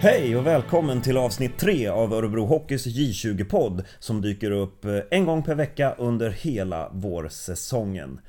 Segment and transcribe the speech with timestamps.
[0.00, 5.24] Hej och välkommen till avsnitt 3 av Örebro Hockeys J20-podd som dyker upp eh, en
[5.24, 8.20] gång per vecka under hela vårsäsongen.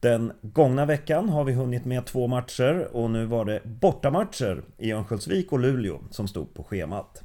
[0.00, 4.92] Den gångna veckan har vi hunnit med två matcher och nu var det bortamatcher i
[4.92, 7.22] Örnsköldsvik och Luleå som stod på schemat.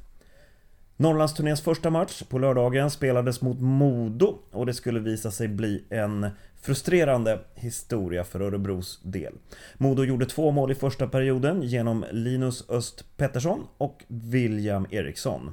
[1.00, 6.26] Norrlandsturnéns första match på lördagen spelades mot Modo och det skulle visa sig bli en
[6.62, 9.32] frustrerande historia för Örebros del.
[9.78, 15.52] Modo gjorde två mål i första perioden genom Linus Öst Pettersson och William Eriksson.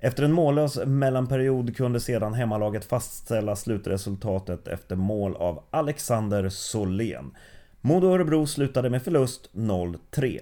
[0.00, 7.36] Efter en mållös mellanperiod kunde sedan hemmalaget fastställa slutresultatet efter mål av Alexander Solén.
[7.80, 10.40] Modo Örebro slutade med förlust 0-3.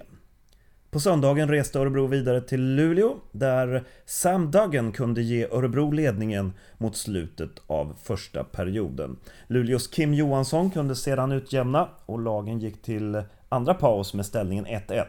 [0.91, 6.97] På söndagen reste Örebro vidare till Luleå där Sam Duggan kunde ge Örebro ledningen mot
[6.97, 9.17] slutet av första perioden.
[9.47, 15.05] Luleås Kim Johansson kunde sedan utjämna och lagen gick till andra paus med ställningen 1-1.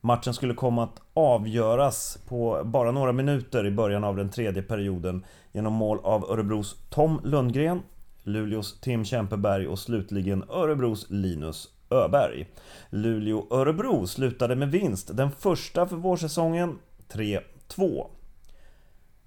[0.00, 5.24] Matchen skulle komma att avgöras på bara några minuter i början av den tredje perioden
[5.52, 7.82] genom mål av Örebros Tom Lundgren,
[8.22, 12.46] Luleås Tim Kämpeberg och slutligen Örebros Linus Öberg.
[12.90, 16.78] Luleå-Örebro slutade med vinst, den första för vårsäsongen,
[17.12, 18.06] 3-2.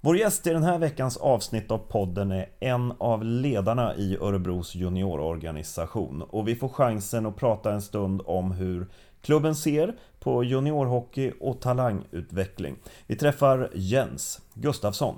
[0.01, 4.75] Vår gäst i den här veckans avsnitt av podden är en av ledarna i Örebros
[4.75, 8.87] juniororganisation och vi får chansen att prata en stund om hur
[9.21, 12.75] klubben ser på juniorhockey och talangutveckling.
[13.07, 15.15] Vi träffar Jens Gustafsson.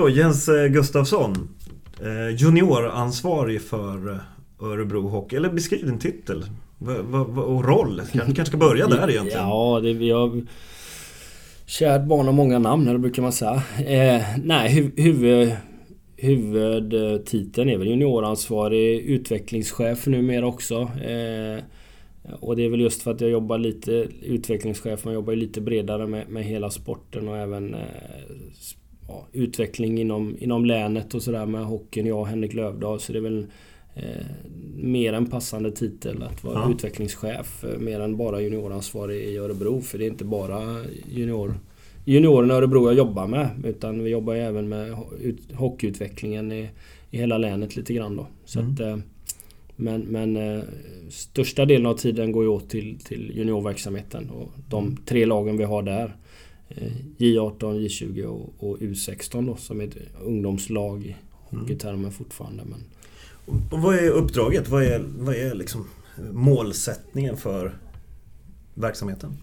[0.00, 1.48] Så Jens eh, Gustafsson,
[2.02, 4.16] eh, junioransvarig för eh,
[4.66, 6.44] Örebro Hockey, eller beskriv din titel
[7.36, 8.02] och roll.
[8.12, 9.48] Kanske kanske ska börja där egentligen.
[9.48, 10.42] Ja, det, vi har...
[11.66, 13.62] Kärt barn har många namn, eller brukar man säga.
[13.78, 15.52] Eh, nej, huv, huvud,
[16.16, 20.80] huvudtiteln är väl junioransvarig utvecklingschef numera också.
[20.82, 21.64] Eh,
[22.40, 25.60] och det är väl just för att jag jobbar lite utvecklingschef, man jobbar ju lite
[25.60, 27.80] bredare med, med hela sporten och även eh,
[29.10, 32.06] ja, utveckling inom, inom länet och sådär med hockeyn.
[32.06, 33.00] Jag och Henrik Lövdahl.
[33.00, 33.46] Så det är väl
[33.94, 34.26] eh,
[34.76, 36.70] mer en passande titel att vara ja.
[36.70, 37.64] utvecklingschef.
[37.64, 39.80] Eh, mer än bara junioransvarig i Örebro.
[39.80, 41.54] För det är inte bara junior,
[42.04, 43.48] juniorerna i Örebro jag jobbar med.
[43.64, 44.96] Utan vi jobbar ju även med
[45.54, 46.68] hockeyutvecklingen i,
[47.10, 48.26] i hela länet lite grann då.
[48.44, 48.72] Så mm.
[48.72, 48.96] att, eh,
[49.76, 50.62] men, men eh,
[51.10, 54.96] största delen av tiden går ju åt till, till juniorverksamheten och de mm.
[54.96, 56.16] tre lagen vi har där.
[57.18, 62.12] J18, J20 och, och U16 då, som är ett ungdomslag i hockeytermer mm.
[62.12, 62.62] fortfarande.
[62.64, 62.84] Men...
[63.70, 64.68] Och vad är uppdraget?
[64.68, 65.86] Vad är, vad är liksom
[66.32, 67.78] målsättningen för
[68.74, 69.36] verksamheten?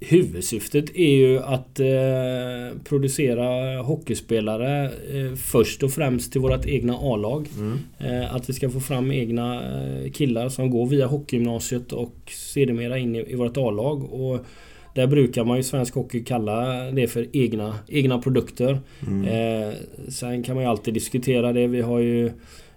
[0.00, 7.48] Huvudsyftet är ju att eh, producera hockeyspelare eh, först och främst till vårt egna A-lag.
[7.58, 7.78] Mm.
[7.98, 12.98] Eh, att vi ska få fram egna eh, killar som går via hockeygymnasiet och sedermera
[12.98, 14.12] in i, i vårt A-lag.
[14.12, 14.46] Och
[14.94, 18.80] där brukar man ju svensk hockey kalla det för egna, egna produkter.
[19.06, 19.24] Mm.
[19.24, 19.74] Eh,
[20.08, 21.66] sen kan man ju alltid diskutera det.
[21.66, 22.26] Vi har ju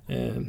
[0.08, 0.42] eh,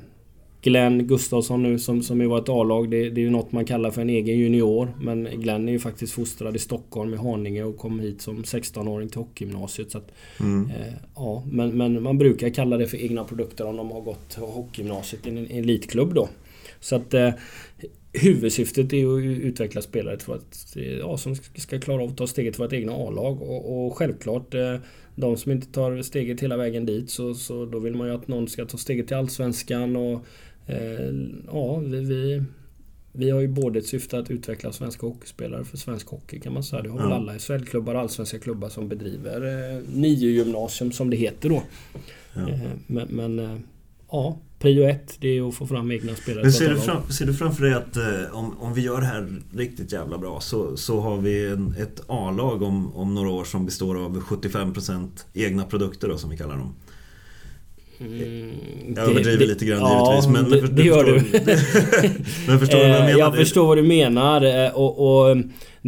[0.62, 2.91] Glenn Gustafsson nu som, som är vårt A-lag.
[2.91, 4.93] Det, det, är ju något man kallar för en egen junior.
[5.00, 9.09] Men Glenn är ju faktiskt fostrad i Stockholm i Haninge och kom hit som 16-åring
[9.09, 9.91] till hockeygymnasiet.
[9.91, 10.71] Så att, mm.
[10.71, 14.34] eh, ja, men, men man brukar kalla det för egna produkter om de har gått
[14.34, 16.28] hockeygymnasiet i en, en elitklubb då.
[16.81, 17.31] Så att eh,
[18.21, 22.54] huvudsyftet är att utveckla spelare till att, ja, som ska klara av att ta steget
[22.54, 23.43] till vårt egna A-lag.
[23.43, 24.77] Och, och, självklart, eh,
[25.15, 28.28] de som inte tar steget hela vägen dit så, så då vill man ju att
[28.28, 29.97] någon ska ta steget till Allsvenskan.
[29.97, 30.25] Och,
[30.66, 31.15] eh,
[31.47, 32.43] ja, vi, vi,
[33.12, 36.62] vi har ju både ett syfte att utveckla svenska hockeyspelare för svensk hockey kan man
[36.62, 36.83] säga.
[36.83, 41.16] Det har väl alla SHL-klubbar och allsvenska klubbar som bedriver eh, nio gymnasium som det
[41.16, 41.62] heter då.
[42.34, 42.48] Ja.
[42.48, 43.62] Eh, men, men
[44.16, 46.43] ja, prio ett, det är att få fram egna spelare.
[46.43, 49.06] Men ser du, fram, ser du framför dig att eh, om, om vi gör det
[49.06, 53.45] här riktigt jävla bra så, så har vi en, ett A-lag om, om några år
[53.45, 56.74] som består av 75% egna produkter då, som vi kallar dem.
[58.01, 58.53] Mm,
[58.97, 61.13] jag överdriver det, lite grann ja, givetvis men, det, det gör du.
[62.47, 63.18] men förstår du vad jag menar?
[63.18, 65.36] Jag förstår vad du menar eh, och, och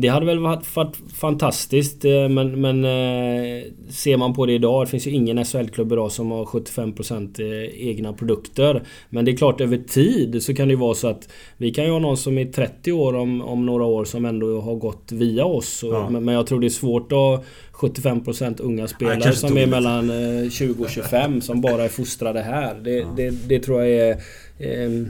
[0.00, 4.86] det hade väl varit, varit fantastiskt eh, men, men eh, ser man på det idag,
[4.86, 8.82] det finns ju ingen SHL-klubb idag som har 75% eh, egna produkter.
[9.10, 11.84] Men det är klart över tid så kan det ju vara så att vi kan
[11.84, 15.12] ju ha någon som är 30 år om, om några år som ändå har gått
[15.12, 15.80] via oss.
[15.82, 16.10] Ja.
[16.10, 20.10] Men, jag tror det är svårt att 75% unga spelare som är mellan
[20.50, 22.74] 20 och 25 som bara är fostrade här.
[22.74, 23.06] Det, ja.
[23.16, 24.16] det, det tror jag är
[24.58, 25.06] eh,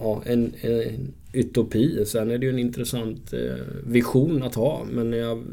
[0.00, 2.04] ja, en, en utopi.
[2.06, 3.40] Sen är det ju en intressant eh,
[3.86, 4.84] vision att ha.
[4.92, 5.10] Men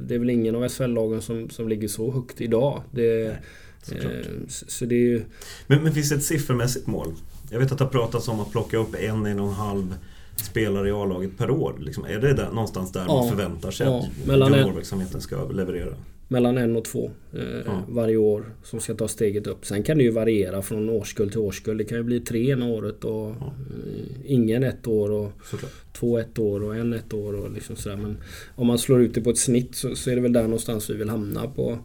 [0.07, 2.81] det är väl ingen av SHL-lagen som, som ligger så högt idag.
[2.91, 3.37] Det,
[3.83, 4.13] Såklart.
[4.47, 5.21] Så, så det är ju...
[5.67, 7.13] Men, men finns det ett siffermässigt mål?
[7.51, 9.95] Jag vet att det har pratats om att plocka upp en, en och en halv
[10.35, 11.75] spelare i A-laget per år.
[11.79, 13.13] Liksom, är det där, någonstans där Ja.
[13.15, 15.93] man förväntar sig Ja, att juniorverksamheten ska leverera?
[16.27, 17.83] Mellan en och två eh, Ja.
[17.89, 19.65] varje år som ska ta steget upp.
[19.65, 21.77] Sen kan det ju variera från årskull till årskull.
[21.77, 23.53] Det kan ju bli tre ena året och Ja.
[23.85, 25.71] eh, ingen ett år och Såklart.
[25.93, 27.95] två ett år och en ett år och liksom sådär.
[27.97, 28.17] Men
[28.55, 30.89] om man slår ut det på ett snitt så, så är det väl där någonstans
[30.89, 31.77] vi vill hamna på,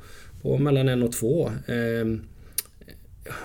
[0.43, 1.51] på mellan en och två.
[1.67, 2.21] Ehm,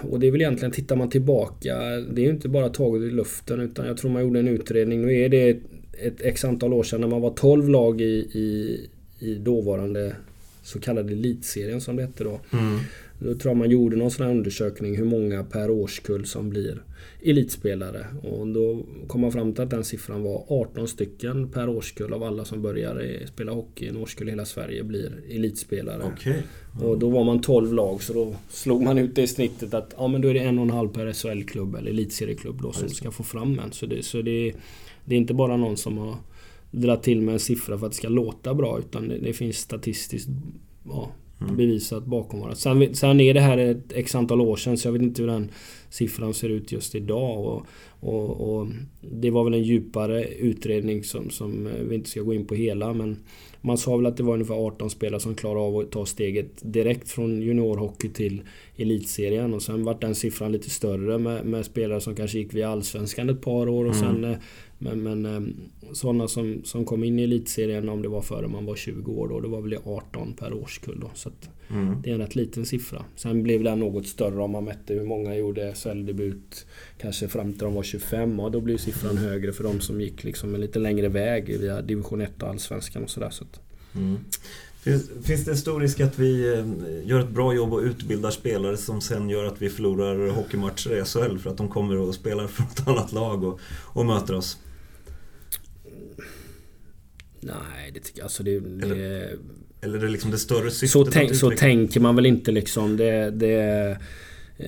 [0.09, 1.77] och det är väl egentligen, tittar man tillbaka,
[2.11, 5.01] det är ju inte bara taget i luften utan jag tror man gjorde en utredning.
[5.05, 5.59] Nu är det ett,
[6.01, 8.79] ett x antal år sedan när man var 12 lag i, i,
[9.19, 10.15] i dåvarande
[10.63, 12.39] så kallade elitserien som det hette då.
[12.51, 12.79] Mm.
[13.19, 16.83] Då tror jag man gjorde någon sån här undersökning hur många per årskull som blir
[17.21, 18.05] elitspelare.
[18.23, 22.23] Och då kom man fram till att den siffran var 18 stycken per årskull av
[22.23, 26.03] alla som börjar spela hockey i en årskull i hela Sverige blir elitspelare.
[26.13, 26.43] Okej.
[26.81, 29.93] Och då var man 12 lag så då slog man ut det i snittet att
[29.97, 32.89] ja men då är det en och en halv per SHL-klubb eller elitserieklubb då som
[32.89, 33.71] ska få fram en.
[33.71, 34.53] Så, det, så det,
[35.05, 36.15] det är inte bara någon som har
[36.73, 39.57] dragit till med en siffra för att det ska låta bra utan det, det finns
[39.57, 40.29] statistiskt
[40.85, 41.11] ja,
[41.41, 41.55] Mm.
[41.57, 42.55] bevisat bakom varandra.
[42.55, 45.29] Sen, sen är det här ett x antal år sedan så jag vet inte hur
[45.29, 45.51] den
[45.89, 47.45] siffran ser ut just idag.
[47.45, 47.65] Och,
[48.13, 48.67] och, och
[49.11, 52.93] det var väl en djupare utredning som, som vi inte ska gå in på hela
[52.93, 53.17] men
[53.61, 56.73] man sa väl att det var ungefär 18 spelare som klarade av att ta steget
[56.73, 58.41] direkt från juniorhockey till
[58.77, 62.69] elitserien och sen vart den siffran lite större med, med spelare som kanske gick via
[62.69, 64.13] allsvenskan ett par år och Mm.
[64.13, 64.37] sen eh,
[64.83, 65.41] men, men eh,
[65.93, 69.27] sådana som, som kom in i elitserien om det var före man var 20 år
[69.29, 71.11] då, det var väl 18 per årskull då.
[71.13, 71.31] Så
[71.69, 72.01] Mm.
[72.01, 73.05] det är en rätt liten siffra.
[73.15, 76.65] Sen blev den något större om man mätte hur många gjorde SHL-debut
[76.97, 80.23] kanske fram till de var 25 och då blir siffran högre för de som gick
[80.23, 83.29] liksom en lite längre väg via division 1 och allsvenskan och sådär.
[83.29, 83.45] Så
[83.95, 84.17] Mm.
[84.83, 86.65] Finns, finns det en stor risk att vi eh,
[87.09, 91.05] gör ett bra jobb och utbildar spelare som sen gör att vi förlorar hockeymatcher i
[91.05, 94.57] SHL för att de kommer och spelar för ett annat lag och, och möter oss?
[97.45, 99.29] Nej, det tycker jag alltså det, det,
[99.81, 100.89] Eller är det liksom det större syftet?
[100.89, 102.97] så, tänk, så tänker man väl inte liksom.
[102.97, 103.97] Det, det,
[104.57, 104.67] eh,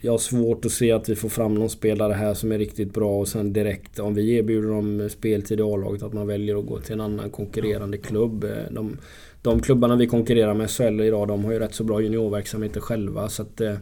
[0.00, 2.94] jag har svårt att se att vi får fram någon spelare här som är riktigt
[2.94, 6.66] bra och sen direkt om vi erbjuder dem speltid i A-laget att man väljer att
[6.66, 8.44] gå till en annan konkurrerande klubb.
[8.44, 8.96] Eh, De,
[9.42, 12.80] de klubbarna vi konkurrerar med i SHL idag de har ju rätt så bra juniorverksamheter
[12.80, 13.74] själva så att eh,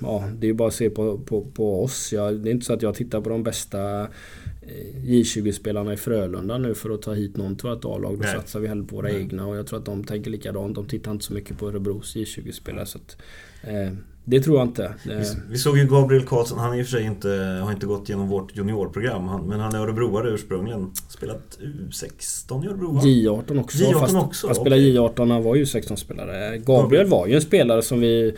[0.00, 2.12] Ja, det är ju bara att se på, på, på oss.
[2.12, 6.58] Jag, det är inte så att jag tittar på de bästa eh, J20-spelarna i Frölunda
[6.58, 8.16] nu för att ta hit någon till vårt A-lag.
[8.16, 8.34] Då Nej.
[8.34, 9.20] satsar vi hellre på våra Nej.
[9.20, 10.74] egna och jag tror att de tänker likadant.
[10.74, 12.86] De tittar inte så mycket på Örebros J20-spelare.
[12.86, 13.16] Så att,
[13.62, 13.92] eh,
[14.24, 14.84] det tror jag inte.
[14.84, 17.28] Eh, Vi, vi såg ju Gabriel Karlsson, han i och för sig inte,
[17.64, 20.92] har inte gått genom vårt juniorprogram, han, men han är örebroare ursprungligen.
[21.08, 23.00] Spelat U16 i Örebro va?
[23.00, 23.78] J18 också.
[23.78, 24.96] J18 fast också, Han spelade okej.
[24.96, 26.58] J18 när han var ju 16-spelare.
[26.58, 28.34] Gabriel var ju en spelare som vi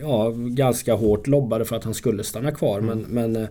[0.00, 2.78] ja, ganska hårt lobbade för att han skulle stanna kvar.
[2.78, 2.98] Mm.
[2.98, 3.48] Men, men eh,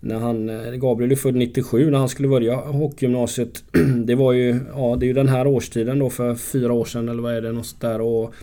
[0.00, 3.64] när han, eh, Gabriel är född 97 när han skulle börja hockeygymnasiet.
[4.04, 7.08] Det var ju, ja det är ju den här årstiden då för fyra år sedan
[7.08, 8.00] eller vad är det något sånt där.
[8.00, 8.34] Och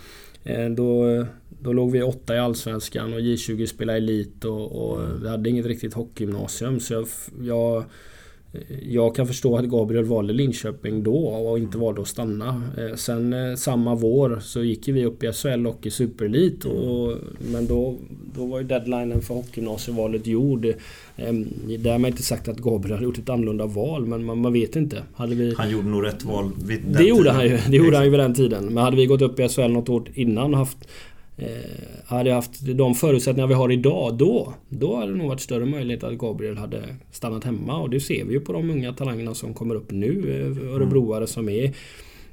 [0.76, 1.26] då,
[1.60, 5.66] då låg vi åtta i Allsvenskan och J20 spelade elit och, och vi hade inget
[5.66, 6.80] riktigt hockeygymnasium.
[6.80, 7.06] Så jag,
[7.42, 7.84] jag
[8.90, 12.62] jag kan förstå att Gabriel valde Linköping då och inte valde att stanna.
[12.78, 16.66] Eh, Sen eh, samma vår så gick vi upp i SHL och i Superelit.
[16.66, 17.14] Och,
[17.52, 17.98] men då,
[18.36, 20.66] då var ju deadlinen för hockeygymnasievalet gjord.
[20.66, 21.34] Eh,
[21.80, 25.04] Därmed inte sagt att Gabriel hade gjort ett annorlunda val men man, man vet inte.
[25.16, 27.36] Hade vi, Han gjorde nog rätt val vid den det gjorde tiden.
[27.36, 27.58] han ju.
[27.70, 28.66] Det gjorde han ju vid den tiden.
[28.66, 30.78] Men hade vi gått upp i SHL något år innan och haft
[32.06, 35.66] hade jag haft de förutsättningar vi har idag då Då hade det nog varit större
[35.66, 39.34] möjlighet att Gabriel hade stannat hemma och det ser vi ju på de unga talangerna
[39.34, 41.74] som kommer upp nu eh, Örebroare som är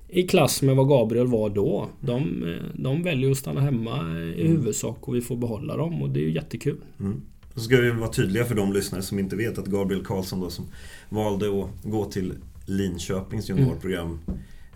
[0.09, 1.89] i klass med vad Gabriel var då.
[2.01, 6.11] De, eh, de väljer att stanna hemma i huvudsak och vi får behålla dem och
[6.11, 6.77] det är ju jättekul.
[7.01, 7.21] Mm.
[7.55, 10.51] Så ska vi vara tydliga för de lyssnare som inte vet att Gabriel Karlsson då
[10.51, 10.65] som
[11.09, 12.33] valde att gå till
[12.67, 14.19] Linköpings juniorprogram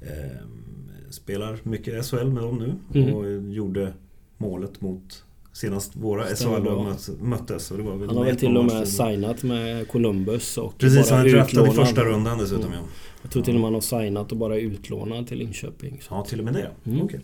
[0.01, 0.37] eh,
[1.11, 3.15] Spelar mycket SHL med dem nu Mm.
[3.15, 3.93] och gjorde
[4.39, 7.71] målet mot senast våra SHL-lag möttes.
[7.71, 11.11] Och det var väl Han har väl till och med signat med Columbus och Precis,
[11.11, 12.79] bara han är draftad i första rundan dessutom Mm.
[12.79, 12.89] ja.
[13.23, 16.01] Jag tror till och med han har signat och bara är utlånad till Linköping.
[16.03, 16.15] Så.
[16.15, 16.71] Ja, till och med det.
[16.91, 17.03] Mm.
[17.03, 17.21] Okej.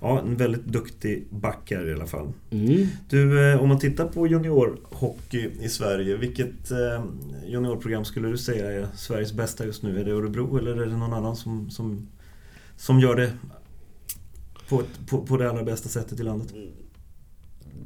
[0.00, 2.32] Ja, en väldigt duktig back här i alla fall.
[2.50, 2.86] Mm.
[3.08, 7.04] Du, eh, om man tittar på juniorhockey i Sverige, vilket eh,
[7.46, 10.00] juniorprogram skulle du säga är Sveriges bästa just nu?
[10.00, 12.08] Är det Örebro eller är det någon annan som, som,
[12.76, 13.32] som gör det
[14.68, 16.54] på, ett, på, på det allra bästa sättet i landet?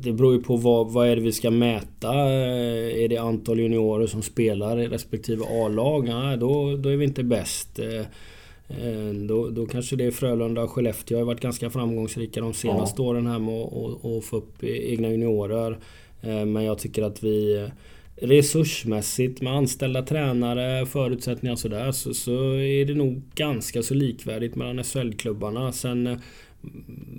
[0.01, 2.15] Det beror ju på vad, vad är det vi ska mäta.
[2.15, 6.09] Eh, Är det antal juniorer som spelar i respektive A-lag?
[6.09, 7.79] Nej, då, då är vi inte bäst.
[7.79, 8.07] Eh,
[8.79, 13.03] Eh, då, då kanske det är Frölunda och Skellefteå har varit ganska framgångsrika de senaste
[13.03, 13.09] ja.
[13.09, 13.55] åren här med
[14.19, 15.79] att få upp egna juniorer.
[16.23, 17.69] Men jag tycker att vi
[18.17, 24.57] resursmässigt med anställda tränare, förutsättningar och sådär så, så är det nog ganska så likvärdigt
[24.57, 25.73] mellan SHL-klubbarna.
[25.73, 26.21] Sen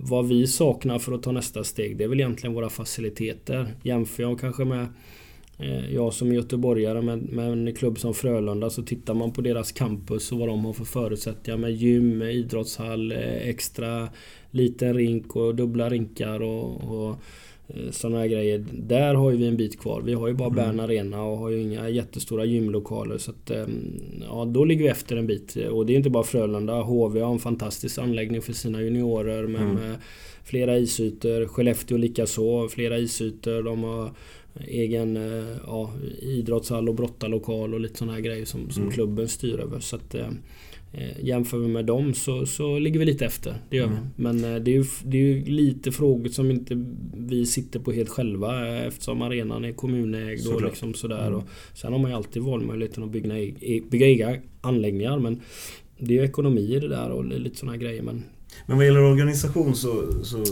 [0.01, 3.67] vad vi saknar för att ta nästa steg det är väl egentligen våra faciliteter.
[3.83, 4.87] Jämför jag kanske med
[5.57, 9.71] eh, jag som göteborgare med, med en klubb som Frölunda så tittar man på deras
[9.71, 14.09] campus och vad de har för förutsättningar med gym, idrottshall, eh, extra
[14.51, 17.15] liten rink och dubbla rinkar och, och
[17.91, 18.65] sådana här grejer.
[18.73, 20.01] Där har ju vi en bit kvar.
[20.01, 20.55] Vi har ju bara mm.
[20.55, 23.17] Bern Arena och har ju inga jättestora gymlokaler.
[23.17, 23.51] Så att,
[24.21, 25.55] ja, då ligger vi efter en bit.
[25.71, 26.81] Och det är inte bara Frölunda.
[26.81, 29.75] HV har en fantastisk anläggning för sina juniorer med, mm.
[29.75, 29.95] med
[30.43, 31.45] flera isytor.
[31.45, 33.63] Skellefteå likaså, flera isytor.
[33.63, 34.11] De har
[34.67, 38.93] egen eh, ja, idrottshall och brottarlokal och lite sådana här grejer som, som mm.
[38.93, 39.79] klubben styr över.
[39.79, 40.31] Så att, eh, eh,
[41.19, 43.55] jämför vi med dem så, så ligger vi lite efter.
[43.69, 43.97] Det gör mm.
[43.97, 44.23] vi.
[44.23, 46.85] Men eh, det är, ju, det är ju lite frågor som inte
[47.17, 51.27] vi sitter på helt själva eftersom arenan är kommunägd och liksom sådär.
[51.27, 51.39] Mm.
[51.39, 51.43] Och
[51.73, 55.19] sen har man ju alltid valmöjligheten att bygga, e-, bygga egna anläggningar.
[55.19, 55.41] Men
[55.97, 58.01] det är ju ekonomi i det där och lite sådana grejer.
[58.01, 58.23] Men,
[58.65, 60.23] men vad gäller organisation så...
[60.23, 60.43] så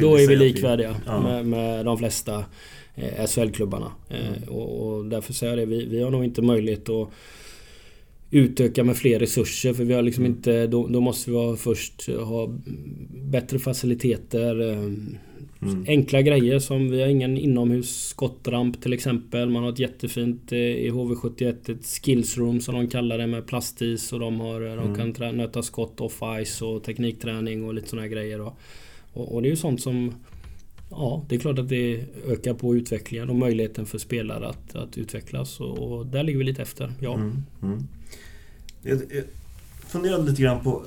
[0.00, 1.20] då är vi likvärdiga vi, ja.
[1.20, 2.44] med, med de flesta.
[2.94, 3.92] Eh, SHL-klubbarna.
[4.08, 4.48] Eh, mm.
[4.48, 7.08] Och, och, därför säger jag det, vi, vi har nog inte möjlighet att
[8.30, 10.36] utöka med fler resurser för vi har liksom mm.
[10.36, 10.66] inte...
[10.66, 12.54] Då, då, måste vi ha först ha
[13.10, 14.60] bättre faciliteter.
[14.60, 14.78] Eh,
[15.62, 15.84] mm.
[15.86, 19.50] Enkla grejer som vi har ingen inomhus skottramp till exempel.
[19.50, 24.20] Man har ett jättefint i HV71 ett skillsroom som de kallar det med plastis och
[24.20, 24.94] de, har, mm.
[24.94, 28.40] de kan nöta skott off-ice och teknikträning och lite sådana grejer.
[28.40, 28.54] Och,
[29.12, 30.12] och det är ju sånt som
[30.90, 34.98] Ja, det är klart att det ökar på utvecklingen och möjligheten för spelare att, att
[34.98, 35.60] utvecklas.
[35.60, 37.14] Och, och där ligger vi lite efter, ja.
[37.14, 37.88] Mm, mm.
[38.82, 39.24] Jag, jag
[39.86, 40.84] funderade lite grann på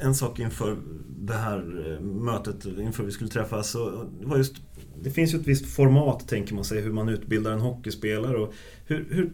[0.00, 0.76] eh, en sak inför
[1.20, 3.70] det här eh, mötet, inför vi skulle träffas.
[3.70, 4.56] Så det, var just,
[5.02, 8.36] det finns ju ett visst format, tänker man sig, hur man utbildar en hockeyspelare.
[8.36, 8.54] Och
[8.86, 9.32] hur, hur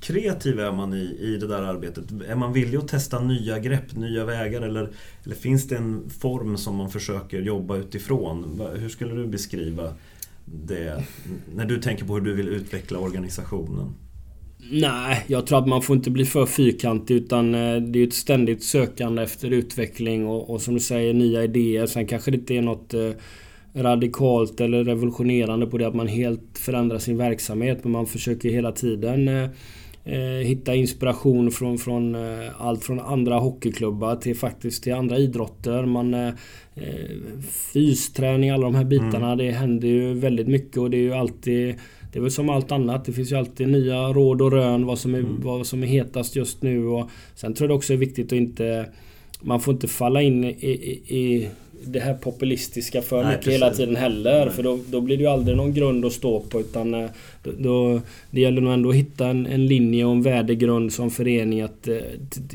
[0.00, 2.04] kreativ är man i, i det där arbetet?
[2.28, 4.88] Är man villig att testa nya grepp, nya vägar eller,
[5.24, 8.60] eller finns det en form som man försöker jobba utifrån?
[8.74, 9.94] Hur skulle du beskriva
[10.44, 11.04] det
[11.54, 13.94] när du tänker på hur du vill utveckla organisationen?
[14.72, 18.14] Nej, jag tror att man får inte bli för fyrkantig utan eh, det är ett
[18.14, 21.86] ständigt sökande efter utveckling och, och som du säger nya idéer.
[21.86, 23.10] Sen kanske det inte är något eh,
[23.74, 28.72] radikalt eller revolutionerande på det att man helt förändrar sin verksamhet men man försöker hela
[28.72, 29.50] tiden eh,
[30.44, 35.86] hitta inspiration från, från eh, allt från andra hockeyklubbar till faktiskt till andra idrotter.
[35.86, 36.28] Man, eh,
[36.74, 37.10] eh,
[37.72, 39.26] fysträning, alla de här bitarna.
[39.26, 39.38] Mm.
[39.38, 41.74] Det händer ju väldigt mycket och det är ju alltid
[42.12, 43.04] det är väl som allt annat.
[43.04, 45.40] Det finns ju alltid nya råd och rön vad som är, mm.
[45.42, 46.86] vad som är hetast just nu.
[46.86, 48.86] Och sen tror jag det också är viktigt att inte...
[49.42, 51.48] Man får inte falla in i, i, i
[51.84, 53.62] det här populistiska för Nej, mycket precis.
[53.62, 54.44] hela tiden heller.
[54.44, 54.54] Nej.
[54.54, 57.10] För då, då blir det ju aldrig någon grund att stå på utan eh,
[57.42, 61.10] då, då, Det gäller nog ändå att hitta en, en linje och en värdegrund som
[61.10, 61.60] förening.
[61.60, 61.96] Att, eh,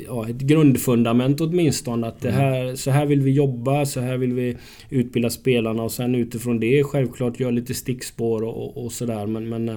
[0.08, 2.08] ja, ett grundfundament åtminstone.
[2.08, 2.42] Att det mm.
[2.42, 4.58] här, så här vill vi jobba, så här vill vi
[4.90, 9.26] utbilda spelarna och sen utifrån det självklart göra lite stickspår och, och, och sådär.
[9.26, 9.76] Men, men eh,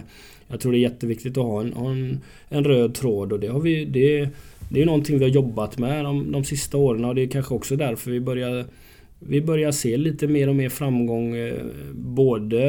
[0.48, 3.60] jag tror det är jätteviktigt att ha en, en, en röd tråd och det har
[3.60, 3.84] vi...
[3.84, 4.28] Det,
[4.70, 7.54] det är någonting vi har jobbat med de, de sista åren och det är kanske
[7.54, 8.64] också därför vi börjar
[9.18, 12.60] vi börjar se lite mer och mer framgång eh, både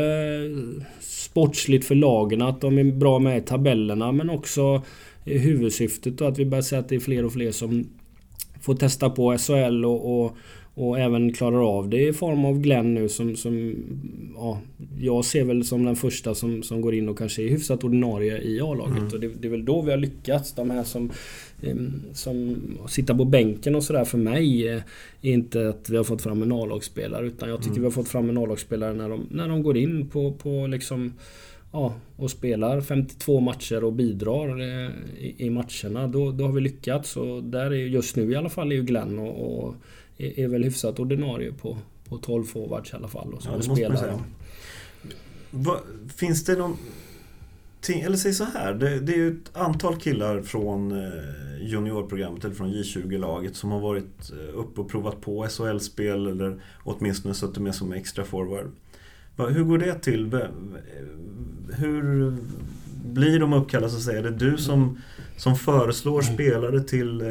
[1.00, 4.82] sportsligt för lagen, att de är bra med i tabellerna men också
[5.24, 7.86] huvudsyftet och att vi börjar se att det är fler och fler som
[8.62, 10.38] får testa på SHL och, och,
[10.74, 13.76] och även klarar av det i form av Glenn nu som, som
[14.36, 14.60] ja,
[15.00, 18.38] jag ser väl som den första som, som går in och kanske är hyfsat ordinarie
[18.38, 18.98] i A-laget.
[18.98, 19.08] Mm.
[19.14, 20.54] Och det, det, är väl då vi har lyckats.
[20.54, 21.12] De här som,
[22.14, 22.58] som
[22.90, 24.84] sitter på bänken och sådär för mig är
[25.22, 27.28] inte att vi har fått fram en A-lagsspelare.
[27.28, 27.82] Utan jag tycker mm.
[27.82, 31.14] vi har fått fram en A-lagsspelare när de, när de går in på, på liksom
[31.72, 34.92] Ja, och spelar 52 matcher och bidrar eh,
[35.38, 36.08] i, matcherna.
[36.08, 37.18] Då, då har vi lyckats.
[37.18, 39.76] Och där är just nu i alla fall är ju Glenn och, och
[40.18, 43.34] är, är väl hyfsat ordinarie på, på 12 forwards i alla fall.
[43.34, 44.20] Och så ja, säga.
[45.52, 45.80] Va,
[46.16, 46.78] finns det någon...
[47.88, 52.56] Eller säg så här, det, det är ju ett antal killar från eh, juniorprogrammet eller
[52.56, 57.76] från J20-laget som har varit eh, uppe och provat på SHL-spel eller åtminstone suttit med
[57.76, 58.72] som extra forward.
[59.48, 60.40] Hur går det till?
[61.78, 62.34] Hur
[63.06, 64.20] blir de uppkallade så att säga?
[64.20, 64.98] Är det du som
[65.40, 67.28] som föreslår spelare till eh,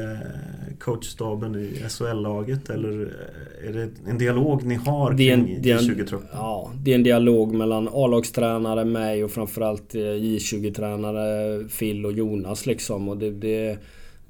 [0.78, 2.70] coachstaben i SHL-laget?
[2.70, 6.28] Eller eh, är det en dialog ni har kring J20-truppen?
[6.32, 12.66] Ja, det är en dialog mellan A-lagstränare, mig och framförallt eh, J20-tränare Phil och Jonas
[12.66, 13.08] liksom.
[13.08, 13.78] Och det, det,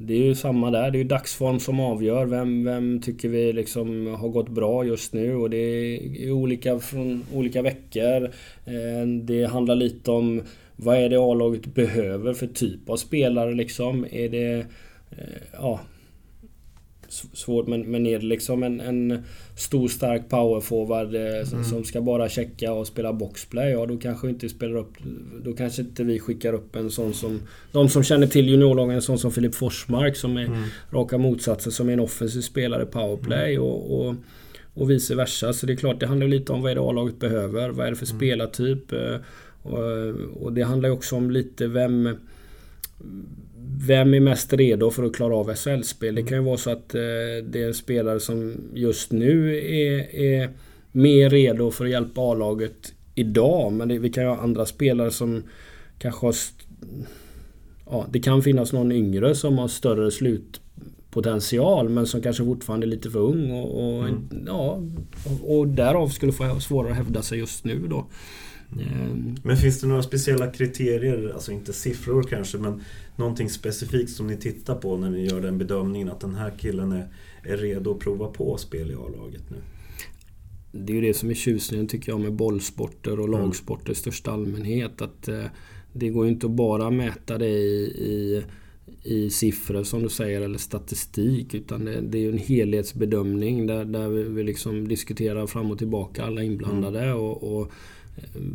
[0.01, 0.91] det är ju samma där.
[0.91, 2.27] Det är ju dagsform som avgör.
[2.27, 5.35] Vem, vem tycker vi liksom har gått bra just nu?
[5.35, 8.25] Och det är olika från olika veckor.
[8.65, 10.43] Eh, det handlar lite om
[10.77, 14.07] vad är det A-laget behöver för typ av spelare liksom?
[14.11, 14.67] Är det...
[15.11, 15.81] Eh, ja,
[17.33, 19.23] svårt men, men är det liksom en, en
[19.57, 21.65] stor stark powerforward eh, mm.
[21.65, 23.71] som ska bara checka och spela boxplay.
[23.71, 24.93] Ja då kanske inte spelar upp...
[25.45, 27.41] Då kanske inte vi skickar upp en sån som...
[27.73, 30.63] De som känner till juniorlagen, en sån som Filip Forsmark som är mm.
[30.91, 33.67] raka motsatsen som är en offensiv spelare powerplay mm.
[33.67, 34.15] och, och,
[34.75, 35.53] och vice versa.
[35.53, 37.69] Så det är klart det handlar lite om vad är det A-laget behöver.
[37.69, 38.19] Vad är det för mm.
[38.19, 38.93] spelartyp?
[38.93, 39.17] Eh,
[39.63, 39.79] och,
[40.43, 42.17] och det handlar också om lite vem
[43.77, 46.15] vem är mest redo för att klara av SHL-spel?
[46.15, 47.01] Det kan ju vara så att eh,
[47.45, 50.51] det är en spelare som just nu är, är
[50.93, 53.73] mer redo för att hjälpa A-laget idag.
[53.73, 55.43] Men det, vi kan ju ha andra spelare som
[55.99, 56.35] kanske har...
[57.91, 62.89] Ja, det kan finnas någon yngre som har större slutpotential men som kanske fortfarande är
[62.89, 64.29] lite för ung och, och mm.
[64.47, 64.83] ja,
[65.25, 68.07] och, och därav skulle få svårare att hävda sig just nu då.
[68.73, 69.37] Mm.
[69.43, 72.83] Men finns det några speciella kriterier, alltså inte siffror kanske, men
[73.19, 76.93] någonting specifikt som ni tittar på när ni gör den bedömningen att den här killen
[76.93, 77.09] är,
[77.43, 79.57] är redo att prova på spel i A-laget nu?
[80.73, 83.41] Det är ju det som är tjusningen tycker jag med bollsporter och mm.
[83.41, 85.03] lagsporter i största allmänhet.
[85.03, 85.45] Att eh,
[85.93, 88.43] Det går ju inte att bara mäta det i, i,
[89.03, 93.85] i siffror som du säger eller statistik utan det, det är ju en helhetsbedömning där,
[93.85, 97.01] där vi, vi liksom diskuterar fram och tillbaka alla inblandade.
[97.01, 97.17] Mm.
[97.17, 97.73] och, och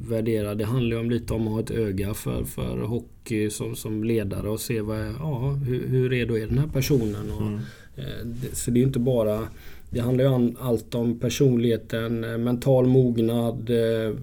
[0.10, 0.56] värdera.
[0.56, 4.04] Det handlar ju om lite om att ha ett öga för, för hockey som, som
[4.04, 7.32] ledare och se vad, ja, hur, hur redo är den här personen.
[7.32, 7.60] Och, mm.
[7.96, 9.48] eh, det, så det är ju inte bara...
[9.90, 14.16] Det handlar ju om allt om personligheten, eh, mental mognad, eh,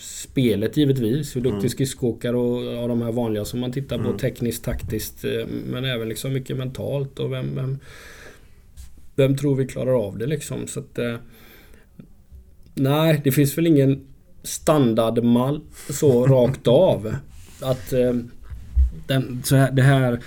[0.00, 1.36] spelet givetvis.
[1.36, 1.68] Hur duktig mm.
[1.68, 4.18] skridskoåkare och ja, de här vanliga som man tittar på mm.
[4.18, 5.24] tekniskt, taktiskt.
[5.24, 7.78] Eh, men även liksom mycket mentalt och vem, vem,
[9.14, 10.66] vem tror vi klarar av det liksom.
[10.66, 11.14] Så att, eh,
[12.74, 14.00] nej, det finns väl ingen
[14.42, 17.14] standardmall så rakt av.
[17.60, 18.14] Att eh,
[19.06, 20.20] den, så här, det här...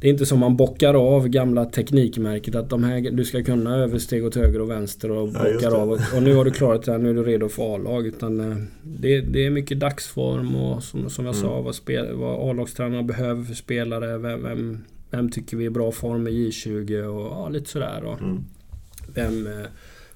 [0.00, 3.76] Det är inte som man bockar av gamla teknikmärket att de här, du ska kunna
[3.76, 5.90] översteg åt höger och vänster och ja, bockar av.
[5.90, 8.06] Och, och, nu har du klarat det här, nu är du redo för A-lag.
[8.06, 11.48] Utan eh, det, det, är mycket dagsform och som, som jag mm.
[11.48, 11.74] sa vad,
[12.14, 14.18] vad A-lagstränarna behöver för spelare.
[14.18, 18.04] Vem, vem, vem, tycker vi är bra form i J20 och ja, lite sådär.
[18.04, 18.44] Och mm.
[19.14, 19.48] Vem...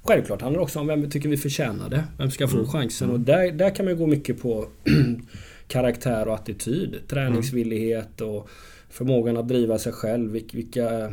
[0.02, 2.04] Självklart handlar det också om vem vi tycker vi förtjänar det.
[2.18, 2.68] Vem ska få mm.
[2.68, 3.08] chansen?
[3.08, 3.24] Och mm.
[3.24, 4.66] där, där kan man gå mycket på
[5.66, 7.00] karaktär och attityd.
[7.08, 8.48] Träningsvillighet och
[8.88, 10.30] förmågan att driva sig själv.
[10.30, 11.12] Vilka,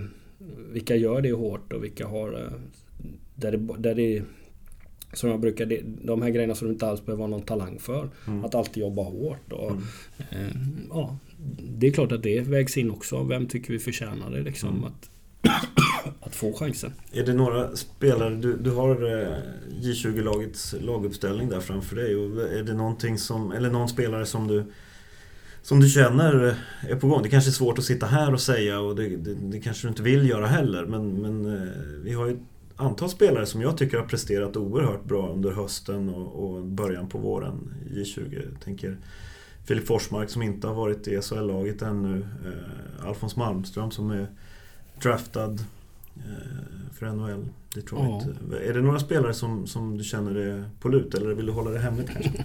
[0.72, 2.34] vilka gör det hårt och vilka har...
[2.34, 2.52] Eh,
[3.36, 4.24] där det, där det
[5.14, 8.10] som jag brukar, de här grejerna som du inte alls behöver ha någon talang för.
[8.28, 8.46] Mm.
[8.46, 9.52] Att alltid jobba hårt.
[9.52, 9.84] Och, mm.
[10.30, 10.58] eh,
[10.90, 11.18] ja,
[11.78, 13.24] det är klart att det vägs in också.
[13.24, 14.42] Vem tycker vi förtjänar det?
[14.42, 14.84] Liksom, mm.
[14.84, 15.10] att,
[16.22, 16.94] att få chansen.
[17.12, 19.38] Är det några spelare, du, du har eh,
[19.82, 22.16] J20-lagets laguppställning där framför dig.
[22.16, 24.66] Och är det någonting som, eller någon spelare som du
[25.62, 27.24] som du känner eh, är på gång.
[27.24, 29.90] Det kanske är svårt att sitta här och säga och det, det, det kanske du
[29.90, 30.86] inte vill göra heller.
[30.86, 31.74] Men, men eh,
[32.04, 32.40] vi har ju ett
[32.76, 37.18] antal spelare som jag tycker har presterat oerhört bra under hösten och, och början på
[37.18, 38.44] våren i J20.
[38.52, 38.98] Jag tänker
[39.66, 42.28] Filip Forsmark som inte har varit i SHL-laget ännu.
[43.06, 44.28] Alfons Malmström som är
[45.02, 45.60] draftad
[46.16, 48.26] eh, för NHL, Detroit.
[48.52, 48.58] Ja.
[48.58, 51.72] Är det några spelare som, som du känner är på lut eller vill du hålla
[51.72, 52.44] det hemligt kanske?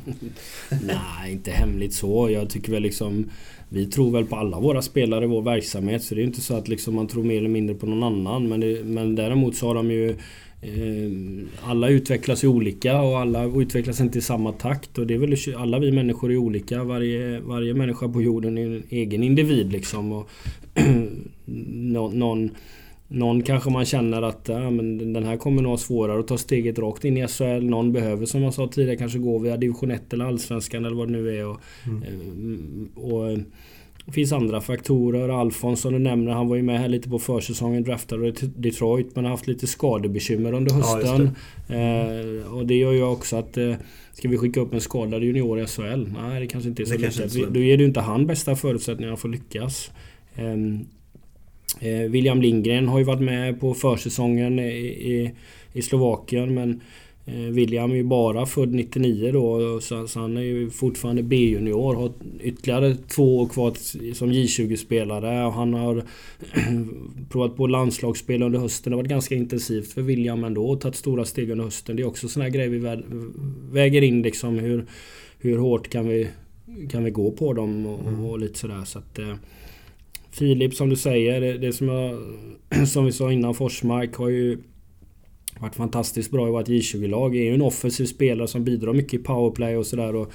[0.86, 2.30] Nej, inte hemligt så.
[2.30, 3.30] Jag tycker väl liksom...
[3.68, 6.56] Vi tror väl på alla våra spelare i vår verksamhet så det är inte så
[6.56, 8.48] att liksom man tror mer eller mindre på någon annan.
[8.48, 10.16] Men, det, men däremot så har de ju...
[10.62, 14.98] Eh, alla utvecklas ju olika och alla utvecklas inte i samma takt.
[14.98, 16.84] Och det är väl alla vi människor är olika.
[16.84, 20.12] Varje, varje människa på jorden är en egen individ liksom.
[20.12, 20.30] Och
[21.44, 22.50] någon,
[23.08, 26.38] någon kanske man känner att ja, men den här kommer nog ha svårare att ta
[26.38, 27.64] steget rakt in i SHL.
[27.64, 31.08] Någon behöver som jag sa tidigare kanske gå via division 1 eller Allsvenskan eller vad
[31.08, 31.46] det nu är.
[31.46, 32.88] Och, mm.
[32.96, 33.38] Eh, och,
[34.06, 35.28] det finns andra faktorer.
[35.28, 39.24] Alfons som du nämner, han var ju med här lite på försäsongen, draftade Detroit men
[39.24, 41.30] har haft lite skadebekymmer under hösten.
[41.66, 42.44] Ja, det.
[42.44, 43.74] Eh, och det gör ju också att eh,
[44.12, 46.06] Ska vi skicka upp en skadad junior i SHL?
[46.22, 47.54] Nej, det kanske inte är så lätt.
[47.54, 49.90] Då ger du inte han bästa förutsättningar för att lyckas.
[50.36, 50.86] Ehm,
[51.80, 54.72] eh, William Lindgren har ju varit med på försäsongen i,
[55.12, 55.32] i,
[55.72, 56.80] i Slovakien men
[57.26, 61.94] eh, William är ju bara född 99 då så, så han är ju fortfarande B-junior.
[61.94, 63.72] Har ytterligare två år kvar
[64.14, 66.02] som J20-spelare och han har
[67.30, 68.90] provat på landslagsspel under hösten.
[68.90, 71.96] Det har varit ganska intensivt för William ändå och tagit stora steg under hösten.
[71.96, 73.02] Det är också såna här grejer vi
[73.72, 74.86] väger in liksom hur,
[75.38, 76.28] hur hårt kan vi,
[76.90, 78.84] kan vi gå på dem och, och lite sådär.
[78.84, 79.34] Så att, eh,
[80.32, 82.18] Filip som du säger, det, det som, jag,
[82.88, 84.58] som vi sa innan, Forsmark har ju
[85.60, 87.36] varit fantastiskt bra i vårt J20-lag.
[87.36, 90.20] Är ju en offensiv spelare som bidrar mycket i powerplay och sådär.
[90.20, 90.26] Eh,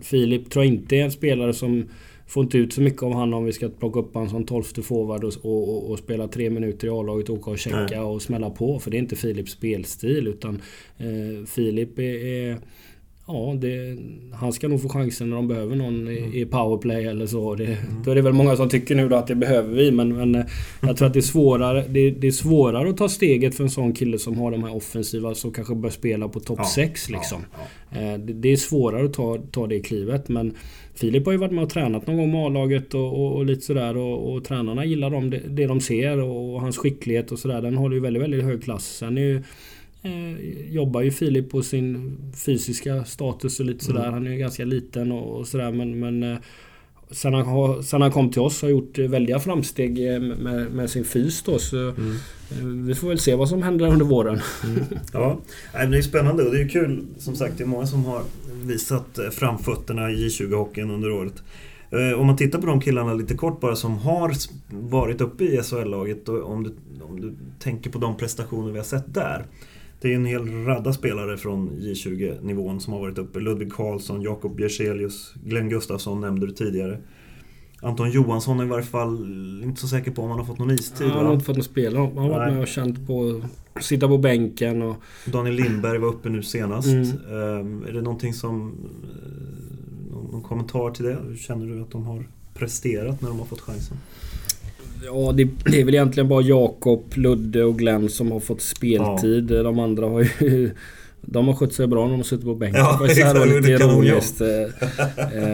[0.00, 1.88] Filip tror jag inte är en spelare som
[2.26, 4.82] får inte ut så mycket av han om vi ska plocka upp han som tolfte
[4.82, 8.50] forward och, och, och, och, spela tre minuter i A-laget, åka och checka och smälla
[8.50, 8.78] på.
[8.78, 10.62] För det är inte Filips spelstil utan
[10.98, 12.58] eh, Filip är, är
[13.32, 13.98] Ja, det,
[14.32, 16.34] han ska nog få chansen när de behöver någon i, mm.
[16.34, 17.54] i powerplay eller så.
[17.54, 17.78] Det, mm.
[18.04, 20.34] Då är det väl många som tycker nu då att det behöver vi men, men
[20.34, 20.44] eh,
[20.80, 23.70] jag tror att det är, svårare, det, det, är svårare att ta steget för en
[23.70, 27.16] sån kille som har de här offensiva som kanske bör spela på topp 6 ja,
[27.16, 27.44] liksom.
[27.52, 27.58] Ja,
[27.90, 28.00] ja.
[28.00, 30.54] Eh, det, det, är svårare att ta, ta det klivet men
[30.94, 33.62] Filip har ju varit med och tränat någon gång med A-laget och, och, och, lite
[33.62, 37.62] sådär och, och tränarna gillar dem, det, de ser och hans skicklighet och sådär.
[37.62, 38.96] Den håller ju väldigt, väldigt hög klass.
[38.96, 39.42] Sen är ju
[40.70, 44.02] jobbar ju Filip på sin fysiska status och lite sådär.
[44.02, 44.14] Mm.
[44.14, 46.38] Han är ju ganska liten och, sådär men, men eh,
[47.12, 51.04] Sen han, sen han kom till oss har gjort väldiga framsteg eh, med, med sin
[51.04, 51.58] fys då.
[51.58, 52.16] Så mm.
[52.50, 54.40] Eh, vi får väl se vad som händer under våren.
[54.64, 54.84] Mm.
[55.12, 55.38] Ja,
[55.72, 57.04] det är spännande och det är kul.
[57.18, 58.22] Som sagt, det är många som har
[58.62, 61.42] visat eh, framfötterna i J20-hockeyn under året.
[62.16, 64.32] Om man tittar på de killarna lite kort bara som har
[64.70, 69.14] varit uppe i SHL-laget om du, om du tänker på de prestationer vi har sett
[69.14, 69.44] där.
[70.02, 73.40] Det är en hel radda spelare från J20-nivån som har varit uppe.
[73.40, 76.98] Ludvig Karlsson, Jakob Bjerselius, Glenn Gustafsson nämnde du tidigare.
[77.82, 79.26] Anton Johansson är i varje fall
[79.64, 81.06] inte så säker på om han har fått någon istid.
[81.06, 81.96] Ja, han har inte fått något spel.
[81.96, 83.42] Han har varit med och känt på
[83.74, 84.82] att sitta på bänken.
[84.82, 84.96] Och...
[85.24, 86.88] Daniel Lindberg var uppe nu senast.
[86.88, 87.32] Mm.
[87.32, 88.68] Um, är det någonting som...
[88.70, 91.18] Uh, någon kommentar till det?
[91.36, 93.96] Känner du att de har presterat när de har fått chansen?
[95.04, 99.50] Ja, det, det, är väl egentligen bara Jakob, Ludde och Glenn som har fått speltid.
[99.50, 99.62] Ja.
[99.62, 100.70] De andra har ju...
[101.24, 102.80] De har skött sig bra när de har suttit på bänken.
[102.80, 104.40] Ja, det var lite ironiskt.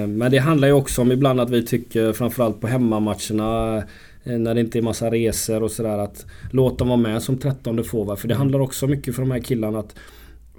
[0.08, 3.76] Men det handlar ju också om ibland att vi tycker, framförallt på hemmamatcherna
[4.24, 7.38] eh, när det inte är massa resor och sådär att låta dem vara med som
[7.38, 8.18] trettonde forward.
[8.18, 9.94] För det handlar också mycket för de här killarna att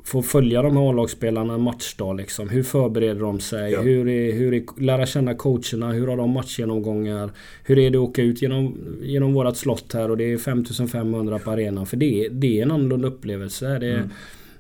[0.10, 2.50] få följa de här A-lagsspelarna en matchdag liksom.
[2.50, 3.72] Hur förbereder de sig?
[3.72, 3.82] Ja.
[3.82, 5.92] Hur, är, hur är, lära känna coacherna?
[5.92, 7.32] Hur har de matchgenomgångar?
[7.64, 11.40] Hur är det att åka ut genom, genom vårat slott här och det är 5500
[11.40, 11.86] på arenan?
[11.86, 13.80] För det, det är en annorlunda upplevelse.
[13.80, 14.10] Det, mm.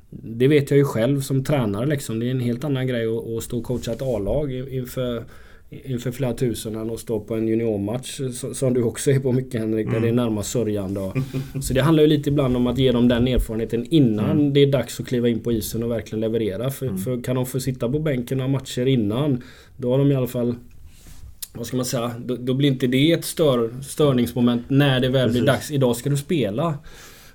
[0.10, 2.20] det vet jag ju själv som tränare liksom.
[2.20, 5.24] Det är en helt annan grej att, att stå och coacha ett A-lag inför
[5.72, 8.20] inför flera tusen än att stå på en juniormatch
[8.54, 9.94] som du också är på mycket Henrik, mm.
[9.94, 11.12] där det är närmast sörjande.
[11.62, 14.54] Så det handlar ju lite ibland om att ge dem den erfarenheten innan mm.
[14.54, 16.70] det är dags att kliva in på isen och verkligen leverera.
[16.70, 16.98] För, mm.
[16.98, 19.44] för kan de få sitta på bänken några matcher innan,
[19.78, 20.56] då har de i alla fall
[21.54, 22.12] vad ska man säga?
[22.26, 25.42] Då, då blir inte det ett stör, störningsmoment när det väl Precis.
[25.42, 25.72] blir dags.
[25.72, 26.78] Idag ska du spela.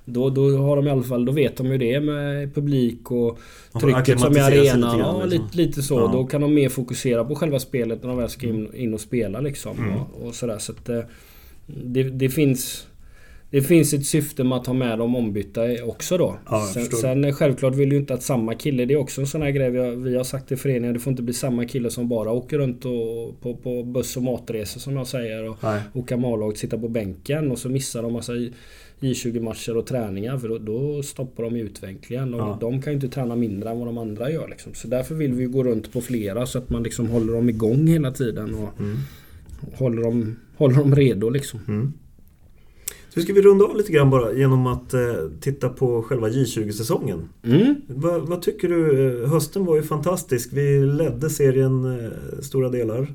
[0.05, 3.39] Då, då har de i alla fall, då vet de ju det med publik och
[3.81, 4.99] trycket som är i arenan.
[4.99, 5.31] Ja, liksom.
[5.31, 5.95] lite, lite så.
[5.95, 6.11] Ja.
[6.13, 9.01] Då kan de mer fokusera på själva spelet när de väl ska in, in och
[9.01, 9.79] spela liksom.
[9.79, 9.95] Mm.
[9.97, 10.59] Och, och, sådär.
[10.59, 11.01] Så att eh,
[11.67, 12.87] det, det finns...
[13.51, 16.37] Det finns ett syfte med att ha med dem ombytta också då.
[16.51, 19.43] Ja, sen, sen, självklart vill ju inte att samma kille, det är också en sån
[19.43, 20.95] här grej vi har, vi har sagt till föreningen.
[20.95, 24.23] Det får inte bli samma kille som bara åker runt och, på, på buss och
[24.23, 25.49] matresor som jag säger.
[25.49, 25.81] Och Nej.
[25.93, 28.33] åka mallaget, sitta på bänken och så missar de massa
[29.01, 32.35] i20-matcher och träningar för då, då stoppar de utvecklingen.
[32.35, 32.59] Och ja.
[32.61, 34.49] De kan ju inte träna mindre än vad de andra gör.
[34.49, 34.75] Liksom.
[34.75, 37.87] Så därför vill vi gå runt på flera så att man liksom håller dem igång
[37.87, 38.55] hela tiden.
[38.55, 38.97] Och mm.
[39.75, 41.61] håller, dem, håller dem redo liksom.
[41.69, 41.93] Mm.
[43.15, 45.01] Så ska vi runda av lite grann bara genom att eh,
[45.41, 47.29] titta på själva J20-säsongen.
[47.43, 47.75] Mm.
[47.87, 49.23] Va, vad tycker du?
[49.23, 50.51] Eh, hösten var ju fantastisk.
[50.53, 53.15] Vi ledde serien eh, stora delar.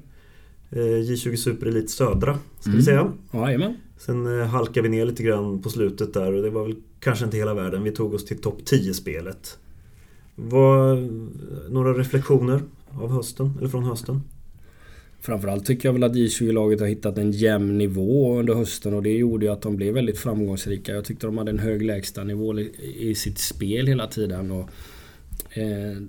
[0.69, 2.77] Eh, J20 Super Elite Södra, ska mm.
[2.77, 3.11] vi säga.
[3.33, 3.75] Jajamän.
[3.99, 7.25] Sen eh, halkade vi ner lite grann på slutet där och det var väl kanske
[7.25, 7.83] inte hela världen.
[7.83, 9.57] Vi tog oss till topp 10-spelet.
[11.69, 14.21] några reflektioner av hösten, eller från hösten?
[15.21, 19.17] Framförallt tycker jag väl att J20-laget har hittat en jämn nivå under hösten och det
[19.17, 20.91] gjorde ju att de blev väldigt framgångsrika.
[20.91, 22.59] Jag tyckte de hade en hög lägstanivå
[22.99, 24.51] i sitt spel hela tiden.
[24.51, 24.69] Och
[25.49, 26.01] Eh,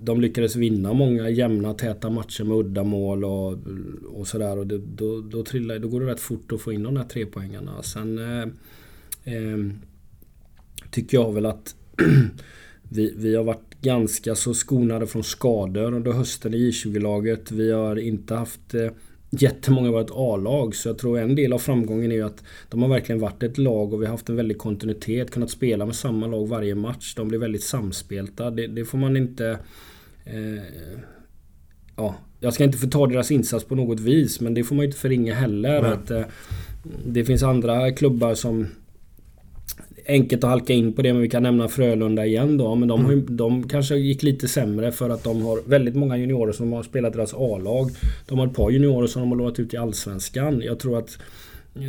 [0.00, 3.58] de lyckades vinna många jämna täta matcher med uddamål och,
[4.06, 4.58] och sådär.
[4.58, 7.04] Och det, då, då, trillar, då går det rätt fort att få in de där
[7.04, 7.82] tre poängarna.
[7.82, 8.48] Sen eh,
[9.34, 9.58] eh,
[10.90, 11.76] tycker jag väl att
[12.88, 17.52] vi, vi har varit ganska så skonade från skador under hösten i J20-laget.
[17.52, 18.90] Vi har inte haft eh,
[19.30, 20.74] jättemånga varit A-lag.
[20.74, 23.58] Så jag tror en del av framgången är ju att de har verkligen varit ett
[23.58, 25.30] lag och vi har haft en väldig kontinuitet.
[25.30, 27.14] Kunnat spela med samma lag varje match.
[27.14, 28.50] De blir väldigt samspelta.
[28.50, 29.58] Det, det får man inte...
[30.24, 30.62] Eh,
[31.96, 34.98] ja, jag ska inte förta deras insats på något vis men det får man inte
[34.98, 35.82] förringa heller.
[35.82, 36.22] Att, eh,
[37.06, 38.66] det finns andra klubbar som
[40.08, 42.74] enkelt att halka in på det men vi kan nämna Frölunda igen då.
[42.74, 46.16] Men de, har ju, de kanske gick lite sämre för att de har väldigt många
[46.16, 47.90] juniorer som har spelat deras A-lag.
[48.28, 50.62] De har ett par juniorer som de har lånat ut i Allsvenskan.
[50.64, 51.18] Jag tror att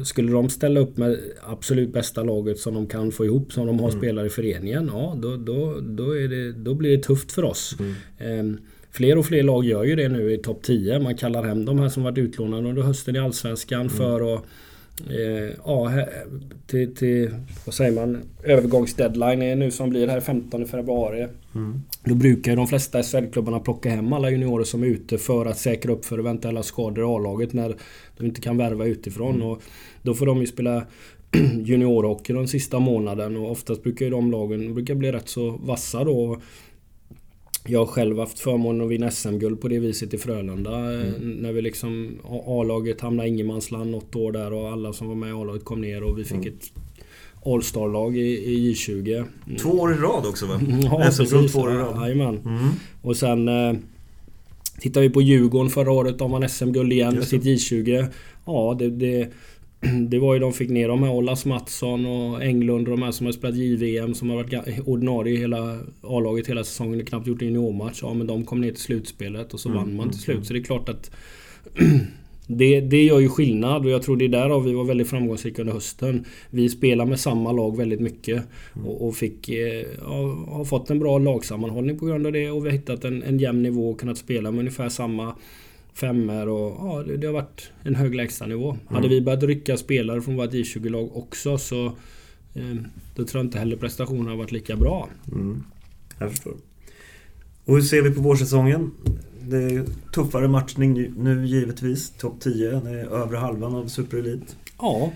[0.06, 3.80] skulle de ställa upp med absolut bästa laget som de kan få ihop, som de
[3.80, 4.00] har mm.
[4.00, 7.76] spelare i föreningen, ja då, då, då, det, då blir det tufft för oss.
[7.80, 7.94] Mm.
[8.18, 8.58] Ehm,
[8.92, 11.00] fler och fler lag gör ju det nu i topp 10.
[11.00, 13.90] Man kallar hem de här som varit utlånade under hösten i Allsvenskan mm.
[13.90, 14.46] för att
[15.10, 15.92] Eh, ja,
[16.68, 17.36] till, till,
[17.66, 21.28] vad säger man, övergångsdeadline är nu som blir här 15 februari.
[21.56, 21.82] Mm.
[22.04, 25.92] Då brukar de flesta SHL-klubbarna plocka hem alla juniorer som är ute för att säkra
[25.92, 27.76] upp för eventuella skador i A-laget när
[28.18, 29.36] de inte kan värva utifrån.
[29.36, 29.48] Mm.
[29.48, 29.62] Och
[30.02, 30.86] då får de ju spela
[31.64, 36.04] juniorhockey den sista månaden och oftast brukar ju de lagen brukar bli rätt så vassa
[36.04, 36.42] då.
[37.66, 40.76] Jag har själv haft förmånen att vinna SM-guld på det viset i Frölunda.
[40.76, 41.32] Mm.
[41.32, 45.30] När vi liksom A-laget hamnade i ingenmansland något år där och alla som var med
[45.30, 46.48] i A-laget kom ner och vi fick mm.
[46.48, 46.72] ett
[47.46, 49.16] All-star-lag i, i J20.
[49.16, 49.58] Mm.
[49.58, 50.62] Två år i rad också va?
[50.84, 52.02] Ja, SM-guld två år i rad.
[52.02, 52.38] Jajamän.
[52.46, 52.70] Mm.
[53.02, 53.74] Och sen eh,
[54.80, 58.08] Tittar vi på Djurgården förra året, de vann SM-guld igen med sitt J20.
[58.46, 59.30] Ja, det, det
[60.10, 63.12] det var ju de fick ner de här Ollas Mattsson och Englund och de här
[63.12, 67.28] som har spelat JVM som har varit ordinarie i hela A-laget hela säsongen och knappt
[67.28, 68.00] gjort en juniormatch.
[68.02, 70.46] Ja men de kom ner till slutspelet och så mm, vann man till slut.
[70.46, 71.12] Så det är klart att
[72.48, 75.62] det, det gör ju skillnad och jag tror det är därav vi var väldigt framgångsrika
[75.62, 76.26] under hösten.
[76.50, 78.44] Vi spelar med samma lag väldigt mycket
[78.86, 82.66] och, och fick, eh, ja, har fått en bra lagsammanhållning på grund av det och
[82.66, 85.36] vi har hittat en, en jämn nivå och kunnat spela med ungefär samma
[86.00, 88.72] femmer och ja, det, det har varit en hög lägstanivå.
[88.72, 88.84] Mm.
[88.88, 91.86] Hade vi börjat rycka spelare från vårt J20-lag också så
[92.54, 92.76] eh,
[93.16, 95.10] då tror jag inte heller prestationerna har varit lika bra.
[95.32, 95.64] Mm.
[96.20, 96.54] Jag förstår.
[97.66, 98.92] Och hur ser vi på vårsäsongen?
[99.42, 102.10] Det är tuffare matchning nu givetvis.
[102.10, 104.56] Topp 10, det är övre halvan av Superelit.
[104.78, 105.12] Ja.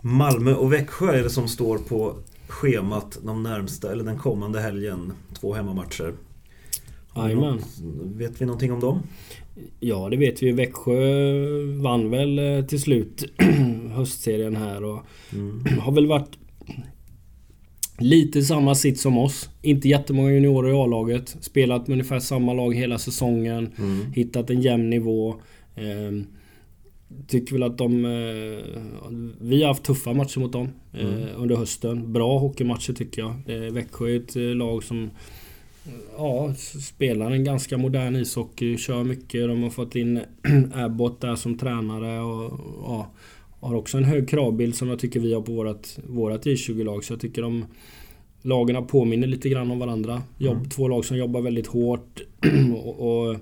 [0.00, 2.16] Malmö och Växjö är det som står på
[2.48, 5.12] schemat de närmsta, eller den kommande helgen.
[5.40, 6.14] Två hemmamatcher.
[7.16, 7.62] Jajamän.
[8.02, 9.02] Vet vi någonting om dem?
[9.80, 10.52] Ja, det vet vi.
[10.52, 11.24] Växjö
[11.82, 13.24] vann väl eh, till slut
[13.90, 15.64] höstserien här och mm.
[15.80, 16.38] har väl varit
[17.98, 19.50] lite samma sitt som oss.
[19.62, 21.36] Inte jättemånga juniorer i A-laget.
[21.40, 23.70] Spelat med ungefär samma lag hela säsongen.
[23.78, 24.12] Mm.
[24.12, 25.34] Hittat en jämn nivå.
[25.74, 26.26] Eh,
[27.26, 28.04] tycker väl att de...
[28.04, 31.28] Eh, vi har haft tuffa matcher mot dem eh, mm.
[31.36, 32.12] under hösten.
[32.12, 33.34] Bra hockeymatcher tycker jag.
[33.46, 35.10] Eh, Växjö är ett lag som
[36.16, 39.48] Ja, spelar en ganska modern ishockey, kör mycket.
[39.48, 40.20] De har fått in
[40.74, 43.10] Abbott där som tränare och ja,
[43.60, 47.04] har också en hög kravbild som jag tycker vi har på vårat, vårat I20-lag.
[47.04, 47.64] Så jag tycker de
[48.42, 50.22] lagen påminner lite grann om varandra.
[50.38, 50.68] Jobb, mm.
[50.68, 52.20] Två lag som jobbar väldigt hårt
[52.74, 53.36] och, och,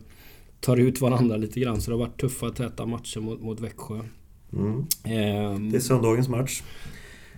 [0.61, 1.81] tar ut varandra lite grann.
[1.81, 4.01] Så det har varit tuffa, täta matcher mot, mot Växjö.
[4.53, 4.79] Mm.
[5.05, 6.63] Eh, det är söndagens match.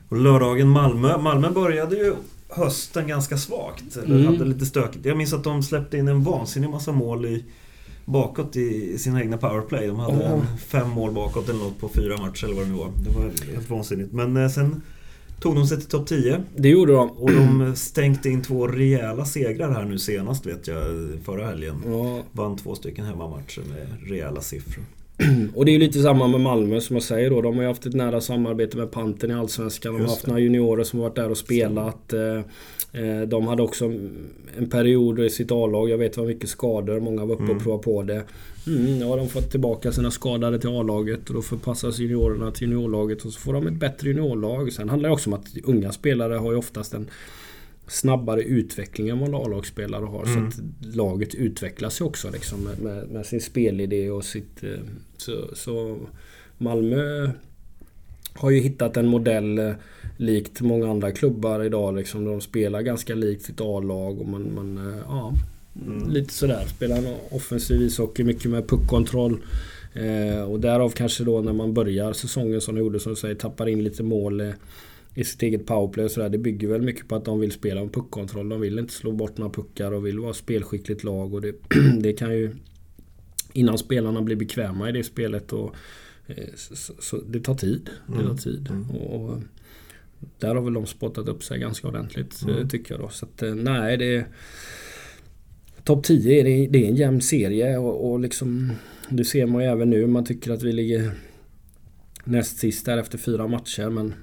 [0.09, 1.19] Och lördagen Malmö.
[1.19, 2.15] Malmö började ju
[2.49, 3.97] hösten ganska svagt.
[3.97, 4.27] Eller mm.
[4.27, 5.05] hade lite stökigt.
[5.07, 7.45] Jag minns att de släppte in en vansinnig massa mål i,
[8.05, 9.87] bakåt i sina egna powerplay.
[9.87, 10.43] De hade oh.
[10.57, 12.91] fem mål bakåt eller något på fyra matcher eller vad det nu var.
[13.05, 14.13] Det var helt vansinnigt.
[14.13, 14.83] Men eh, sen
[15.41, 16.43] tog de sig till topp 10.
[16.57, 17.11] Det gjorde de.
[17.11, 20.77] Och de stänkte in två rejäla segrar här nu senast vet jag,
[21.25, 21.83] förra helgen.
[21.87, 22.23] Ja.
[22.33, 24.85] Vann två stycken hemmamatcher med rejäla siffror.
[25.55, 27.43] Och det är ju lite samma med Malmö som jag säger då.
[27.43, 29.93] De har ju haft ett nära samarbete med Panten i Allsvenskan.
[29.95, 32.13] De har haft några juniorer som har varit där och spelat.
[32.13, 32.37] Eh,
[33.03, 33.85] eh, de hade också
[34.59, 35.91] en period i sitt A-lag.
[35.91, 37.01] Jag vet det var mycket skador.
[37.01, 37.63] Många var uppe och mm.
[37.63, 38.23] provade på det.
[38.67, 43.25] Mm, ja, de fått tillbaka sina skadade till A-laget och då förpassas juniorerna till juniorlaget
[43.25, 44.73] och så får de ett bättre juniorlag.
[44.73, 47.07] Sen handlar det också om att unga spelare har ju oftast en
[47.89, 50.25] snabbare utveckling än vad A-lagsspelare har.
[50.25, 50.51] Mm.
[50.51, 54.65] Så att laget utvecklas ju också liksom med, med, med, sin spelidé och sitt...
[54.65, 54.71] Eh,
[55.17, 55.99] så, så
[56.59, 57.31] Malmö
[58.33, 59.73] har ju hittat en modell eh,
[60.17, 61.97] likt många andra klubbar idag.
[61.97, 64.55] Liksom, de spelar ganska likt sitt A-lag och man...
[64.55, 65.33] man eh, ja,
[65.87, 66.11] mm.
[66.11, 66.65] Lite sådär.
[66.77, 69.39] Spelar en offensiv ishockey, mycket med puckkontroll.
[69.95, 73.35] Eh, och därav kanske då när man börjar säsongen som de gjorde som du säger,
[73.35, 74.41] tappar in lite mål.
[74.41, 74.51] Eh,
[75.17, 76.29] i sitt eget powerplay och sådär.
[76.29, 78.49] Det bygger väl mycket på att de vill spela en puckkontroll.
[78.49, 81.35] De vill inte slå bort några puckar och vill vara spelskickligt lag.
[81.35, 81.55] Och det,
[82.01, 82.57] det kan ju...
[83.53, 85.75] Innan spelarna blir bekväma i det spelet och...
[86.27, 87.91] Eh, så, så det tar tid.
[88.07, 88.37] Det tar mm.
[88.37, 88.69] tid.
[88.71, 88.91] Mm.
[88.91, 89.39] Och, och,
[90.39, 92.69] där har väl de spottat upp sig ganska ordentligt mm.
[92.69, 93.09] tycker jag då.
[93.09, 94.27] Så att eh, nej det...
[95.85, 98.73] Topp 10 är det, det är en jämn serie och, och liksom...
[99.09, 100.07] Det ser man ju även nu.
[100.07, 101.11] Man tycker att vi ligger
[102.25, 104.15] näst sist där efter fyra matcher men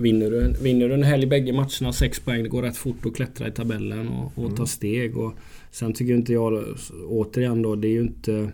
[0.00, 3.14] Vinner du, vinner du en helg bägge matcherna, sex poäng, det går rätt fort att
[3.14, 4.56] klättra i tabellen och, och mm.
[4.56, 5.16] ta steg.
[5.16, 5.32] Och
[5.70, 6.64] sen tycker inte jag,
[7.08, 8.52] återigen då, det är ju inte...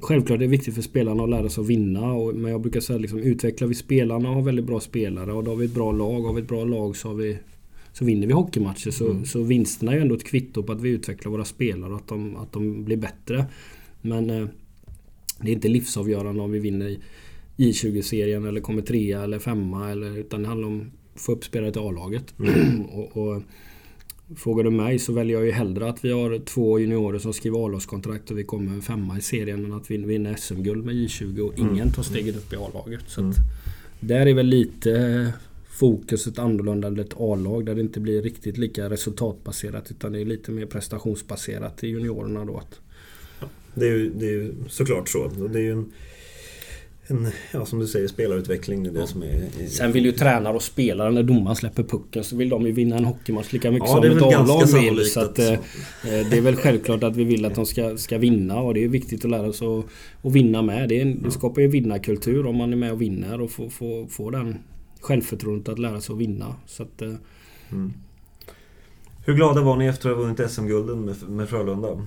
[0.00, 2.12] Självklart är det viktigt för spelarna att lära sig att vinna.
[2.12, 5.44] Och, men jag brukar säga liksom, utvecklar vi spelarna och har väldigt bra spelare och
[5.44, 6.20] då har vi ett bra lag.
[6.20, 7.38] Har vi ett bra lag så, har vi,
[7.92, 8.90] så vinner vi hockeymatcher.
[8.90, 9.24] Så, mm.
[9.24, 12.08] så vinsterna är ju ändå ett kvitto på att vi utvecklar våra spelare och att
[12.08, 13.44] de, att de blir bättre.
[14.00, 14.46] Men eh,
[15.40, 16.96] det är inte livsavgörande om vi vinner
[17.56, 19.90] i20-serien eller kommer trea eller femma.
[19.90, 22.34] Eller, utan det handlar om att få upp spelare till A-laget.
[22.38, 22.80] Mm.
[22.84, 23.42] och, och,
[24.36, 27.66] Frågar du mig så väljer jag ju hellre att vi har två juniorer som skriver
[27.66, 31.58] A-lagskontrakt och vi kommer femma i serien än att vi vinner SM-guld med J20 och
[31.58, 31.92] ingen mm.
[31.92, 33.00] tar steget upp i A-laget.
[33.06, 33.32] Så mm.
[34.00, 35.32] Där är väl lite
[35.70, 40.24] fokuset annorlunda än ett A-lag där det inte blir riktigt lika resultatbaserat utan det är
[40.24, 42.62] lite mer prestationsbaserat i juniorerna då.
[43.74, 45.28] Det är ju, det är ju såklart så.
[45.28, 45.92] Det är ju en
[47.06, 48.82] en, ja, som du säger, spelarutveckling.
[48.82, 52.24] Det är det som är, Sen vill ju tränare och spelare när domaren släpper pucken
[52.24, 55.10] så vill de ju vinna en hockeymatch lika mycket ja, som ett A-lag vill.
[55.10, 55.58] Så att, eh,
[56.02, 58.88] det är väl självklart att vi vill att de ska, ska vinna och det är
[58.88, 59.84] viktigt att lära sig att,
[60.22, 60.88] att vinna med.
[60.88, 64.06] Det, är, det skapar ju vinnarkultur om man är med och vinner och får, får,
[64.06, 64.58] får den
[65.00, 66.54] självförtroendet att lära sig att vinna.
[66.66, 67.14] Så att, eh,
[67.72, 67.92] mm.
[69.24, 72.06] Hur glada var ni efter att ha vunnit SM-gulden med, med Frölunda?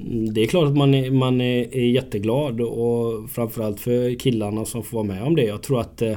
[0.00, 4.64] Mm, det är klart att man är, man är, är jätteglad och framförallt för killarna
[4.64, 5.44] som får vara med om det.
[5.44, 6.02] Jag tror att...
[6.02, 6.16] Eh,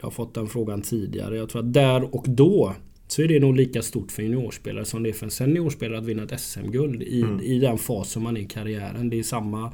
[0.00, 1.36] jag har fått den frågan tidigare.
[1.36, 2.74] Jag tror att där och då
[3.08, 6.04] så är det nog lika stort för juniorspelare som det är för en seniorspelare att
[6.04, 7.40] vinna ett SM-guld i, mm.
[7.40, 9.10] i den fasen man är i karriären.
[9.10, 9.72] Det är samma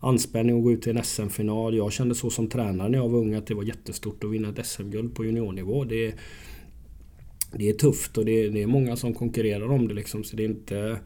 [0.00, 1.76] anspänning att gå ut till en SM-final.
[1.76, 4.48] Jag kände så som tränare när jag var ung att det var jättestort att vinna
[4.48, 5.84] ett SM-guld på juniornivå.
[5.84, 6.14] Det,
[7.52, 10.24] det är tufft och det, det är många som konkurrerar om det liksom.
[10.24, 10.98] Så det är inte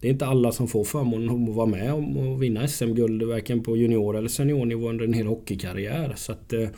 [0.00, 3.76] det är inte alla som får förmånen att vara med och vinna SM-guld varken på
[3.76, 6.12] junior eller seniornivå under en hel hockeykarriär.
[6.16, 6.68] Så att, eh,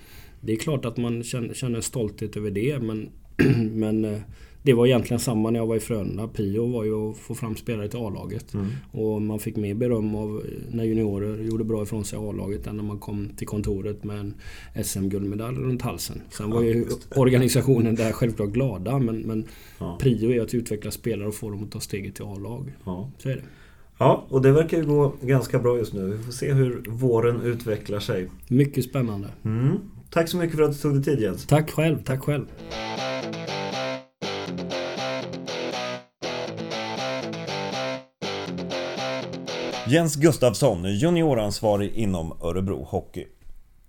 [0.40, 3.10] det är klart att man känner, stolthet över det men,
[3.72, 4.18] men eh,
[4.62, 6.28] det var egentligen samma när jag var i Frölunda.
[6.28, 8.54] Pio var ju att få fram spelare till A-laget.
[8.54, 8.66] Mm.
[8.92, 12.84] Och man fick mer beröm av när juniorer gjorde bra ifrån sig A-laget än när
[12.84, 14.34] man kom till kontoret med en
[14.84, 16.22] SM-guldmedalj runt halsen.
[16.30, 19.44] Sen var ju organisationen där självklart glada men, men
[19.78, 19.98] ja.
[20.00, 22.72] prio är att utveckla spelare och få dem att ta steget till A-lag.
[22.84, 23.10] Ja.
[23.18, 23.42] Så är det.
[23.98, 26.04] Ja, och det verkar ju gå ganska bra just nu.
[26.04, 28.30] Vi får se hur våren utvecklar sig.
[28.48, 29.28] Mycket spännande.
[29.44, 29.76] Mm.
[30.10, 31.46] Tack så mycket för att du tog dig tid Jens.
[31.46, 32.44] Tack själv, tack själv.
[39.90, 43.26] Jens Gustafsson, junioransvarig inom Örebro Hockey.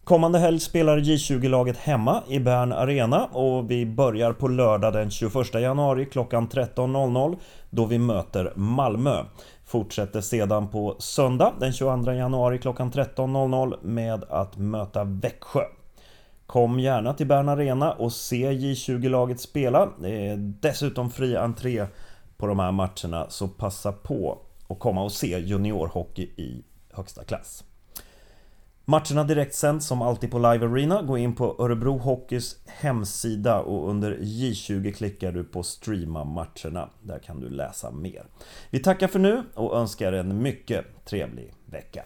[0.03, 5.53] Kommande helg spelar J20-laget hemma i Bern Arena och vi börjar på lördag den 21
[5.53, 7.37] januari klockan 13.00
[7.69, 9.23] då vi möter Malmö.
[9.65, 15.63] Fortsätter sedan på söndag den 22 januari klockan 13.00 med att möta Växjö.
[16.45, 19.89] Kom gärna till Bern Arena och se J20-laget spela.
[20.01, 21.85] Det är dessutom fri entré
[22.37, 24.37] på de här matcherna så passa på
[24.71, 27.63] och komma och se juniorhockey i högsta klass.
[28.85, 31.01] Matcherna direkt sänds som alltid på Live Arena.
[31.01, 36.89] Gå in på Örebro Hockeys hemsida och under J20 klickar du på streama matcherna.
[37.01, 38.25] Där kan du läsa mer.
[38.69, 42.03] Vi tackar för nu och önskar en mycket trevlig vecka.